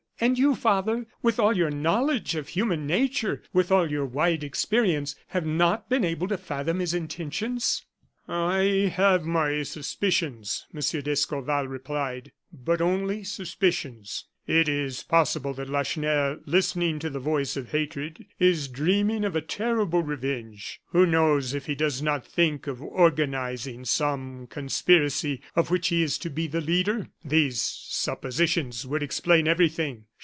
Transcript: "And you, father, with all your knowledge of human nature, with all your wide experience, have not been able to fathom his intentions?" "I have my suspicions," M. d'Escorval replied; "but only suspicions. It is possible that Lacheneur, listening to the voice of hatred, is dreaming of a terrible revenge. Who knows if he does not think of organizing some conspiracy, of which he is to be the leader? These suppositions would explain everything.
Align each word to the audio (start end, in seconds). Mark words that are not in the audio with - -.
"And 0.23 0.37
you, 0.37 0.53
father, 0.53 1.07
with 1.23 1.39
all 1.39 1.57
your 1.57 1.71
knowledge 1.71 2.35
of 2.35 2.49
human 2.49 2.85
nature, 2.85 3.41
with 3.53 3.71
all 3.71 3.89
your 3.89 4.05
wide 4.05 4.43
experience, 4.43 5.15
have 5.29 5.47
not 5.47 5.89
been 5.89 6.05
able 6.05 6.27
to 6.27 6.37
fathom 6.37 6.77
his 6.77 6.93
intentions?" 6.93 7.85
"I 8.27 8.93
have 8.95 9.25
my 9.25 9.63
suspicions," 9.63 10.67
M. 10.71 10.79
d'Escorval 11.01 11.67
replied; 11.67 12.33
"but 12.53 12.81
only 12.81 13.23
suspicions. 13.23 14.25
It 14.45 14.69
is 14.69 15.01
possible 15.01 15.55
that 15.55 15.69
Lacheneur, 15.69 16.39
listening 16.45 16.99
to 16.99 17.09
the 17.09 17.19
voice 17.19 17.57
of 17.57 17.71
hatred, 17.71 18.27
is 18.39 18.67
dreaming 18.67 19.23
of 19.23 19.35
a 19.35 19.41
terrible 19.41 20.03
revenge. 20.03 20.81
Who 20.89 21.07
knows 21.07 21.55
if 21.55 21.65
he 21.65 21.73
does 21.73 21.99
not 22.03 22.27
think 22.27 22.67
of 22.67 22.79
organizing 22.83 23.85
some 23.85 24.45
conspiracy, 24.45 25.41
of 25.55 25.71
which 25.71 25.87
he 25.87 26.03
is 26.03 26.19
to 26.19 26.29
be 26.29 26.45
the 26.45 26.61
leader? 26.61 27.09
These 27.25 27.61
suppositions 27.61 28.85
would 28.85 29.01
explain 29.01 29.47
everything. 29.47 30.05